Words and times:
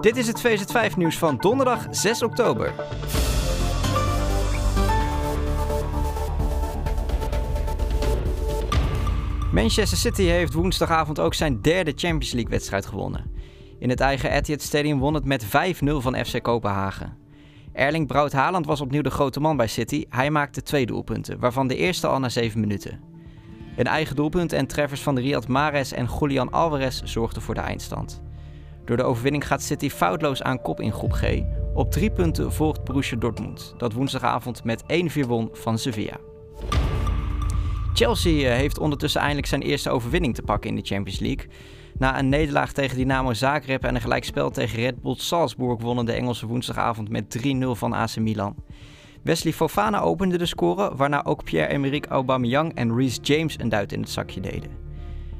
Dit 0.00 0.16
is 0.16 0.26
het 0.26 0.46
VZ5 0.46 0.96
nieuws 0.96 1.18
van 1.18 1.36
donderdag 1.36 1.86
6 1.90 2.22
oktober. 2.22 2.72
Manchester 9.52 9.98
City 9.98 10.22
heeft 10.22 10.52
woensdagavond 10.52 11.20
ook 11.20 11.34
zijn 11.34 11.62
derde 11.62 11.92
Champions 11.96 12.32
League 12.32 12.50
wedstrijd 12.50 12.86
gewonnen. 12.86 13.24
In 13.78 13.88
het 13.88 14.00
eigen 14.00 14.30
Etihad 14.30 14.62
Stadium 14.62 14.98
won 14.98 15.14
het 15.14 15.24
met 15.24 15.46
5-0 15.46 15.48
van 15.80 16.24
FC 16.24 16.42
Kopenhagen. 16.42 17.16
Erling 17.72 18.06
Braut 18.06 18.32
Haaland 18.32 18.66
was 18.66 18.80
opnieuw 18.80 19.02
de 19.02 19.10
grote 19.10 19.40
man 19.40 19.56
bij 19.56 19.66
City. 19.66 20.04
Hij 20.08 20.30
maakte 20.30 20.62
twee 20.62 20.86
doelpunten, 20.86 21.38
waarvan 21.38 21.68
de 21.68 21.76
eerste 21.76 22.06
al 22.06 22.18
na 22.18 22.28
7 22.28 22.60
minuten. 22.60 23.00
Een 23.76 23.86
eigen 23.86 24.16
doelpunt 24.16 24.52
en 24.52 24.66
treffers 24.66 25.00
van 25.00 25.18
Riyad 25.18 25.48
Mahrez 25.48 25.92
en 25.92 26.08
Julian 26.20 26.52
Alvarez 26.52 27.02
zorgden 27.02 27.42
voor 27.42 27.54
de 27.54 27.60
eindstand. 27.60 28.22
Door 28.88 28.96
de 28.96 29.02
overwinning 29.02 29.46
gaat 29.46 29.62
City 29.62 29.90
foutloos 29.90 30.42
aan 30.42 30.62
kop 30.62 30.80
in 30.80 30.92
groep 30.92 31.12
G. 31.12 31.22
Op 31.74 31.90
drie 31.90 32.10
punten 32.10 32.52
volgt 32.52 32.84
Borussia 32.84 33.16
Dortmund, 33.16 33.74
dat 33.76 33.92
woensdagavond 33.92 34.64
met 34.64 34.82
1-4 34.82 35.26
won 35.26 35.48
van 35.52 35.78
Sevilla. 35.78 36.16
Chelsea 37.94 38.50
eh, 38.50 38.56
heeft 38.56 38.78
ondertussen 38.78 39.20
eindelijk 39.20 39.46
zijn 39.46 39.62
eerste 39.62 39.90
overwinning 39.90 40.34
te 40.34 40.42
pakken 40.42 40.70
in 40.70 40.76
de 40.76 40.82
Champions 40.82 41.20
League. 41.20 41.46
Na 41.98 42.18
een 42.18 42.28
nederlaag 42.28 42.72
tegen 42.72 42.96
Dynamo 42.96 43.32
Zagreb 43.32 43.84
en 43.84 43.94
een 43.94 44.00
gelijkspel 44.00 44.50
tegen 44.50 44.78
Red 44.78 45.02
Bull 45.02 45.16
Salzburg 45.16 45.80
wonnen 45.80 46.04
de 46.04 46.12
Engelsen 46.12 46.48
woensdagavond 46.48 47.08
met 47.08 47.38
3-0 47.46 47.66
van 47.70 47.92
AC 47.92 48.16
Milan. 48.16 48.56
Wesley 49.22 49.52
Fofana 49.52 50.00
opende 50.00 50.38
de 50.38 50.46
score, 50.46 50.96
waarna 50.96 51.24
ook 51.24 51.44
Pierre-Emerick 51.44 52.06
Aubameyang 52.06 52.74
en 52.74 52.96
Reece 52.96 53.20
James 53.20 53.58
een 53.58 53.68
duit 53.68 53.92
in 53.92 54.00
het 54.00 54.10
zakje 54.10 54.40
deden. 54.40 54.87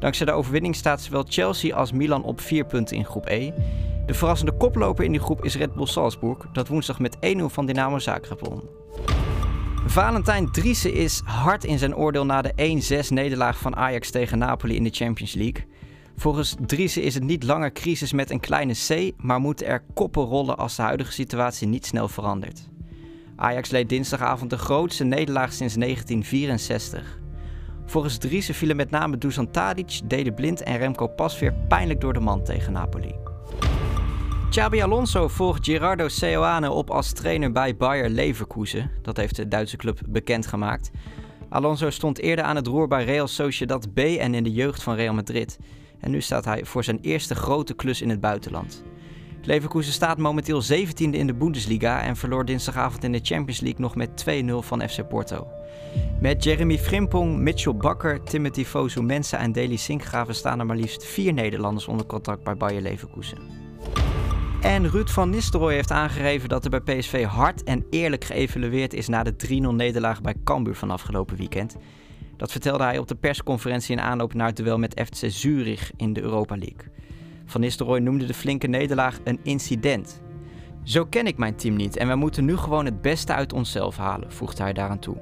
Dankzij 0.00 0.26
de 0.26 0.32
overwinning 0.32 0.76
staat 0.76 1.00
zowel 1.00 1.24
Chelsea 1.28 1.76
als 1.76 1.92
Milan 1.92 2.22
op 2.22 2.40
4 2.40 2.64
punten 2.64 2.96
in 2.96 3.04
groep 3.04 3.28
E. 3.28 3.52
De 4.06 4.14
verrassende 4.14 4.52
koploper 4.52 5.04
in 5.04 5.12
die 5.12 5.20
groep 5.20 5.44
is 5.44 5.56
Red 5.56 5.74
Bull 5.74 5.86
Salzburg, 5.86 6.38
dat 6.52 6.68
woensdag 6.68 6.98
met 6.98 7.16
1-0 7.16 7.18
van 7.44 7.66
Dynamo 7.66 7.98
Zagreb 7.98 8.40
won. 8.40 8.62
Valentijn 9.86 10.50
Driessen 10.52 10.94
is 10.94 11.20
hard 11.24 11.64
in 11.64 11.78
zijn 11.78 11.96
oordeel 11.96 12.26
na 12.26 12.42
de 12.42 13.02
1-6 13.04 13.08
nederlaag 13.08 13.58
van 13.58 13.76
Ajax 13.76 14.10
tegen 14.10 14.38
Napoli 14.38 14.76
in 14.76 14.84
de 14.84 14.90
Champions 14.90 15.34
League. 15.34 15.66
Volgens 16.16 16.56
Driessen 16.66 17.02
is 17.02 17.14
het 17.14 17.22
niet 17.22 17.42
langer 17.42 17.72
crisis 17.72 18.12
met 18.12 18.30
een 18.30 18.40
kleine 18.40 18.74
C, 18.88 19.12
maar 19.16 19.40
moeten 19.40 19.66
er 19.66 19.84
koppen 19.94 20.24
rollen 20.24 20.58
als 20.58 20.76
de 20.76 20.82
huidige 20.82 21.12
situatie 21.12 21.68
niet 21.68 21.86
snel 21.86 22.08
verandert. 22.08 22.68
Ajax 23.36 23.70
leed 23.70 23.88
dinsdagavond 23.88 24.50
de 24.50 24.58
grootste 24.58 25.04
nederlaag 25.04 25.52
sinds 25.52 25.74
1964. 25.74 27.18
Volgens 27.90 28.18
Driessen 28.18 28.54
vielen 28.54 28.76
met 28.76 28.90
name 28.90 29.18
Dusan 29.18 29.50
Tadic, 29.50 30.00
Dede 30.04 30.32
Blind 30.32 30.62
en 30.62 30.78
Remco 30.78 31.06
Pasveer 31.06 31.54
pijnlijk 31.68 32.00
door 32.00 32.12
de 32.12 32.20
man 32.20 32.44
tegen 32.44 32.72
Napoli. 32.72 33.14
Xabi 34.50 34.80
Alonso 34.80 35.28
volgt 35.28 35.64
Gerardo 35.64 36.08
Seoane 36.08 36.70
op 36.70 36.90
als 36.90 37.12
trainer 37.12 37.52
bij 37.52 37.76
Bayer 37.76 38.08
Leverkusen. 38.08 38.90
Dat 39.02 39.16
heeft 39.16 39.36
de 39.36 39.48
Duitse 39.48 39.76
club 39.76 40.00
bekendgemaakt. 40.08 40.90
Alonso 41.48 41.90
stond 41.90 42.18
eerder 42.18 42.44
aan 42.44 42.56
het 42.56 42.66
roer 42.66 42.88
bij 42.88 43.04
Real 43.04 43.28
Sociedad 43.28 43.94
B 43.94 43.98
en 43.98 44.34
in 44.34 44.44
de 44.44 44.52
jeugd 44.52 44.82
van 44.82 44.94
Real 44.94 45.14
Madrid. 45.14 45.58
En 46.00 46.10
nu 46.10 46.20
staat 46.20 46.44
hij 46.44 46.64
voor 46.64 46.84
zijn 46.84 46.98
eerste 47.00 47.34
grote 47.34 47.74
klus 47.74 48.02
in 48.02 48.08
het 48.10 48.20
buitenland. 48.20 48.82
Leverkusen 49.42 49.92
staat 49.92 50.18
momenteel 50.18 50.62
17e 50.62 51.10
in 51.10 51.26
de 51.26 51.34
Bundesliga 51.34 52.02
en 52.02 52.16
verloor 52.16 52.44
dinsdagavond 52.44 53.04
in 53.04 53.12
de 53.12 53.20
Champions 53.22 53.60
League 53.60 53.80
nog 53.80 53.94
met 53.94 54.24
2-0 54.44 54.66
van 54.66 54.88
FC 54.88 55.08
Porto. 55.08 55.46
Met 56.20 56.44
Jeremy 56.44 56.78
Frimpong, 56.78 57.38
Mitchell 57.38 57.74
Bakker, 57.74 58.22
Timothy 58.22 58.64
Fosu 58.64 59.02
Mensa 59.02 59.38
en 59.38 59.52
Deli 59.52 59.78
Sinkgraven 59.78 60.34
staan 60.34 60.58
er 60.60 60.66
maar 60.66 60.76
liefst 60.76 61.04
vier 61.04 61.32
Nederlanders 61.32 61.86
onder 61.86 62.06
contract 62.06 62.42
bij 62.44 62.56
Bayer 62.56 62.82
Leverkusen. 62.82 63.38
En 64.60 64.90
Ruud 64.90 65.08
van 65.08 65.30
Nistelrooy 65.30 65.74
heeft 65.74 65.90
aangegeven 65.90 66.48
dat 66.48 66.64
er 66.64 66.82
bij 66.82 66.98
PSV 66.98 67.24
hard 67.24 67.62
en 67.62 67.86
eerlijk 67.90 68.24
geëvalueerd 68.24 68.94
is 68.94 69.08
na 69.08 69.22
de 69.22 69.34
3-0 69.48 69.50
nederlaag 69.74 70.20
bij 70.20 70.34
Cambuur 70.44 70.74
van 70.74 70.90
afgelopen 70.90 71.36
weekend. 71.36 71.76
Dat 72.36 72.52
vertelde 72.52 72.84
hij 72.84 72.98
op 72.98 73.08
de 73.08 73.14
persconferentie 73.14 73.96
in 73.96 74.02
aanloop 74.02 74.34
naar 74.34 74.46
het 74.46 74.56
duel 74.56 74.78
met 74.78 75.02
FC 75.06 75.24
Zurich 75.30 75.92
in 75.96 76.12
de 76.12 76.20
Europa 76.20 76.56
League. 76.56 76.92
Van 77.50 77.60
Nistelrooy 77.60 77.98
noemde 77.98 78.26
de 78.26 78.34
flinke 78.34 78.66
nederlaag 78.66 79.18
een 79.24 79.40
incident. 79.42 80.20
Zo 80.82 81.04
ken 81.04 81.26
ik 81.26 81.38
mijn 81.38 81.56
team 81.56 81.76
niet 81.76 81.96
en 81.96 82.08
we 82.08 82.14
moeten 82.14 82.44
nu 82.44 82.56
gewoon 82.56 82.84
het 82.84 83.02
beste 83.02 83.32
uit 83.32 83.52
onszelf 83.52 83.96
halen, 83.96 84.32
voegde 84.32 84.62
hij 84.62 84.72
daaraan 84.72 84.98
toe. 84.98 85.16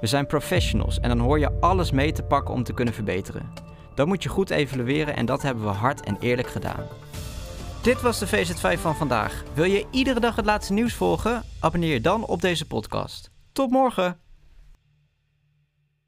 We 0.00 0.06
zijn 0.06 0.26
professionals 0.26 1.00
en 1.00 1.08
dan 1.08 1.18
hoor 1.18 1.38
je 1.38 1.60
alles 1.60 1.90
mee 1.90 2.12
te 2.12 2.22
pakken 2.22 2.54
om 2.54 2.62
te 2.62 2.74
kunnen 2.74 2.94
verbeteren. 2.94 3.50
Dan 3.94 4.08
moet 4.08 4.22
je 4.22 4.28
goed 4.28 4.50
evalueren 4.50 5.16
en 5.16 5.26
dat 5.26 5.42
hebben 5.42 5.64
we 5.64 5.70
hard 5.70 6.00
en 6.00 6.16
eerlijk 6.20 6.48
gedaan. 6.48 6.84
Dit 7.82 8.00
was 8.00 8.18
de 8.18 8.26
VZ5 8.26 8.80
van 8.80 8.96
vandaag. 8.96 9.42
Wil 9.54 9.64
je 9.64 9.86
iedere 9.90 10.20
dag 10.20 10.36
het 10.36 10.44
laatste 10.44 10.72
nieuws 10.72 10.94
volgen? 10.94 11.42
Abonneer 11.60 11.92
je 11.92 12.00
dan 12.00 12.26
op 12.26 12.40
deze 12.40 12.66
podcast. 12.66 13.30
Tot 13.52 13.70
morgen! 13.70 14.25